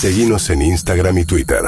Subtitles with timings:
[0.00, 1.58] Seguimos en Instagram y Twitter.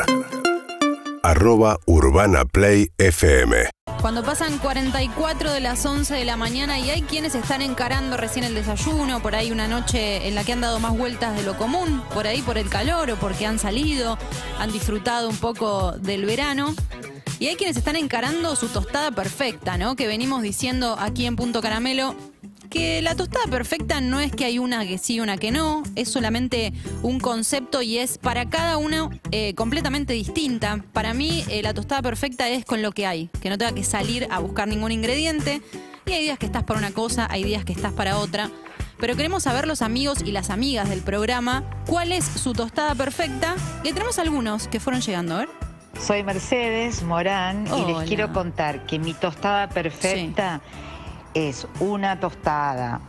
[1.24, 3.68] Arroba Urbana Play FM.
[4.00, 8.44] Cuando pasan 44 de las 11 de la mañana y hay quienes están encarando recién
[8.44, 11.58] el desayuno, por ahí una noche en la que han dado más vueltas de lo
[11.58, 14.16] común, por ahí por el calor o porque han salido,
[14.60, 16.76] han disfrutado un poco del verano.
[17.40, 19.96] Y hay quienes están encarando su tostada perfecta, ¿no?
[19.96, 22.14] Que venimos diciendo aquí en Punto Caramelo
[22.70, 25.82] que la tostada perfecta no es que hay una que sí y una que no,
[25.96, 30.82] es solamente un concepto y es para cada uno eh, completamente distinta.
[30.92, 33.82] Para mí eh, la tostada perfecta es con lo que hay, que no tenga que
[33.82, 35.60] salir a buscar ningún ingrediente.
[36.06, 38.50] Y hay días que estás para una cosa, hay días que estás para otra.
[38.98, 43.56] Pero queremos saber los amigos y las amigas del programa cuál es su tostada perfecta.
[43.82, 45.48] Y tenemos algunos que fueron llegando, a ver.
[46.00, 50.60] Soy Mercedes Morán y les quiero contar que mi tostada perfecta
[51.34, 53.00] es una tostada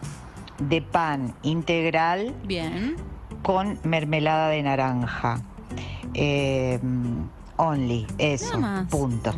[0.59, 2.95] de pan integral Bien.
[3.41, 5.41] con mermelada de naranja.
[6.13, 6.79] Eh,
[7.57, 8.87] only, eso, Nada más.
[8.89, 9.33] punto.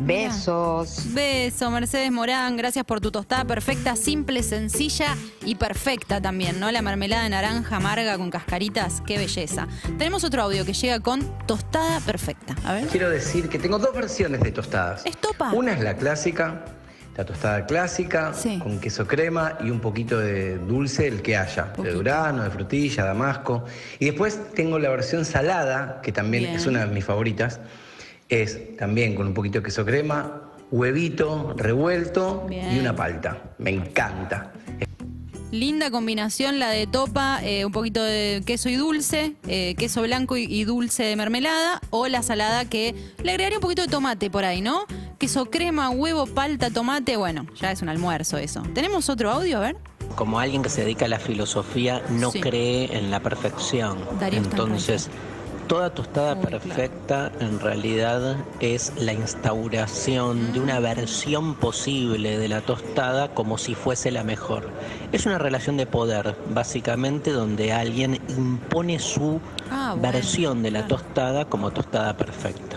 [0.00, 1.12] Besos.
[1.12, 2.56] Beso, Mercedes Morán.
[2.56, 6.70] Gracias por tu tostada perfecta, simple, sencilla y perfecta también, ¿no?
[6.70, 9.66] La mermelada de naranja amarga con cascaritas, qué belleza.
[9.98, 12.54] Tenemos otro audio que llega con tostada perfecta.
[12.64, 12.86] A ver.
[12.86, 15.04] Quiero decir que tengo dos versiones de tostadas.
[15.04, 15.52] Estopa.
[15.52, 16.64] Una es la clásica,
[17.18, 18.60] la tostada clásica, Sí.
[18.60, 23.04] con queso crema y un poquito de dulce, el que haya, de durano, de frutilla,
[23.04, 23.64] damasco.
[23.98, 26.54] Y después tengo la versión salada, que también Bien.
[26.54, 27.58] es una de mis favoritas.
[28.28, 32.76] Es también con un poquito de queso crema, huevito revuelto Bien.
[32.76, 33.36] y una palta.
[33.58, 34.52] Me encanta.
[35.50, 40.36] Linda combinación la de topa, eh, un poquito de queso y dulce, eh, queso blanco
[40.36, 42.94] y, y dulce de mermelada, o la salada que
[43.24, 44.84] le agregaría un poquito de tomate por ahí, ¿no?
[45.18, 48.62] Queso crema, huevo, palta, tomate, bueno, ya es un almuerzo eso.
[48.74, 49.58] ¿Tenemos otro audio?
[49.58, 49.76] A ver.
[50.14, 52.40] como alguien que se dedica a la filosofía no Sí.
[52.40, 53.98] cree en la perfección.
[54.18, 55.10] Darío Entonces,
[55.68, 56.58] toda tostada Muy claro.
[56.60, 63.76] perfecta en realidad es la instauración de una versión posible de la tostada como si
[63.76, 64.70] fuese la mejor.
[65.12, 70.86] Es una relación de poder, básicamente, donde alguien impone su Ah, bueno, versión de la
[70.86, 70.96] claro.
[70.96, 72.67] tostada como tostada perfecta.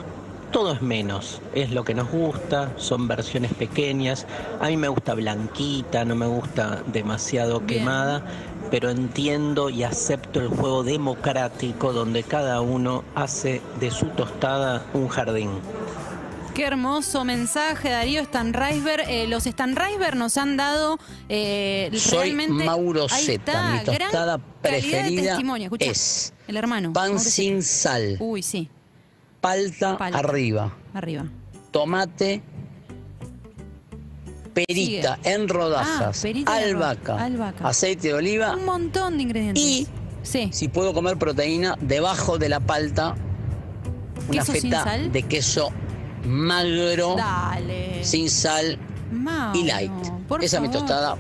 [0.51, 4.25] Todo es menos, es lo que nos gusta, son versiones pequeñas.
[4.59, 7.79] A mí me gusta blanquita, no me gusta demasiado Bien.
[7.79, 8.25] quemada,
[8.69, 15.07] pero entiendo y acepto el juego democrático donde cada uno hace de su tostada un
[15.07, 15.51] jardín.
[16.53, 19.06] Qué hermoso mensaje, Darío Stanreisberg.
[19.07, 22.66] Eh, los Stanreisberg nos han dado eh, Soy realmente.
[22.66, 23.72] Mauro Zeta.
[23.72, 25.66] Mi gran tostada de preferida testimonio.
[25.67, 26.91] Escuchá, es el hermano.
[26.91, 27.91] pan Mauro sin Zeta.
[27.94, 28.69] sal, Uy, sí,
[29.41, 30.19] palta, Palta.
[30.19, 31.25] arriba, arriba.
[31.72, 32.41] tomate,
[34.53, 37.68] perita en rodazas, Ah, perita albahaca, rodajas, albahaca.
[37.68, 39.63] aceite de oliva Un montón de ingredientes.
[39.63, 39.88] y
[40.24, 40.50] Sí.
[40.52, 43.16] si puedo comer proteína debajo de la palta
[44.28, 45.69] una ¿Queso sin feta de queso
[46.25, 48.03] magro Dale.
[48.03, 48.78] sin sal
[49.56, 49.91] y light.
[50.41, 51.18] Esa es mi tostada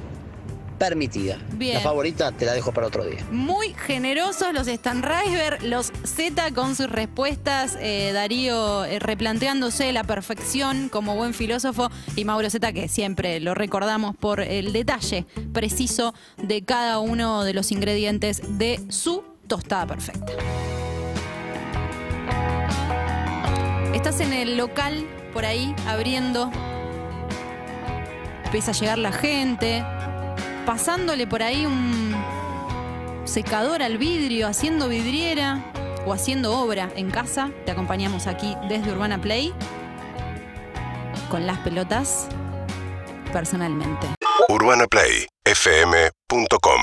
[0.81, 1.37] permitida.
[1.53, 1.75] Bien.
[1.75, 3.23] La favorita te la dejo para otro día.
[3.29, 10.89] Muy generosos los Stanreisberg, los Z con sus respuestas, eh, Darío eh, replanteándose la perfección
[10.89, 16.63] como buen filósofo y Mauro Z que siempre lo recordamos por el detalle preciso de
[16.63, 20.33] cada uno de los ingredientes de su tostada perfecta.
[23.93, 26.49] Estás en el local por ahí abriendo,
[28.45, 29.83] empieza a llegar la gente,
[30.65, 32.15] pasándole por ahí un
[33.25, 35.63] secador al vidrio, haciendo vidriera
[36.05, 37.51] o haciendo obra en casa.
[37.65, 39.53] Te acompañamos aquí desde Urbana Play
[41.29, 42.27] con las pelotas
[43.31, 44.07] personalmente.
[44.49, 46.81] UrbanaPlayFM.com